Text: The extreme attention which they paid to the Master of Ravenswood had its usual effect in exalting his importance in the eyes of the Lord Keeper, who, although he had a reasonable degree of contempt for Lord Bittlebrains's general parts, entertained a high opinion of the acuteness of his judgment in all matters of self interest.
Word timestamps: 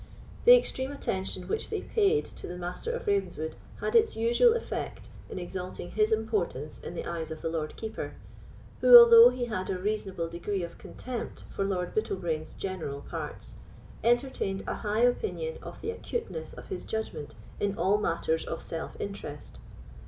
The 0.45 0.55
extreme 0.55 0.91
attention 0.91 1.47
which 1.47 1.69
they 1.69 1.81
paid 1.81 2.25
to 2.25 2.47
the 2.47 2.57
Master 2.57 2.89
of 2.91 3.05
Ravenswood 3.05 3.55
had 3.81 3.95
its 3.95 4.15
usual 4.15 4.55
effect 4.55 5.09
in 5.29 5.37
exalting 5.37 5.91
his 5.91 6.11
importance 6.11 6.79
in 6.79 6.95
the 6.95 7.05
eyes 7.05 7.29
of 7.29 7.43
the 7.43 7.49
Lord 7.49 7.75
Keeper, 7.75 8.15
who, 8.79 8.97
although 8.97 9.29
he 9.29 9.45
had 9.45 9.69
a 9.69 9.77
reasonable 9.77 10.27
degree 10.27 10.63
of 10.63 10.79
contempt 10.79 11.43
for 11.51 11.63
Lord 11.63 11.93
Bittlebrains's 11.93 12.55
general 12.55 13.01
parts, 13.01 13.57
entertained 14.03 14.63
a 14.65 14.73
high 14.77 15.01
opinion 15.01 15.59
of 15.61 15.79
the 15.81 15.91
acuteness 15.91 16.51
of 16.53 16.69
his 16.69 16.83
judgment 16.83 17.35
in 17.59 17.77
all 17.77 17.99
matters 17.99 18.43
of 18.43 18.63
self 18.63 18.99
interest. 18.99 19.59